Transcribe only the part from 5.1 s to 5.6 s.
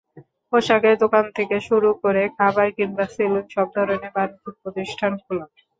খোলা।